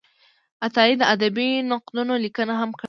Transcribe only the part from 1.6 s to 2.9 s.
نقدونو لیکنه هم کړې ده.